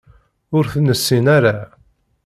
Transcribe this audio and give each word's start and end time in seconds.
Ur 0.57 0.63
t-nessin 0.71 1.25
ara. 1.37 1.55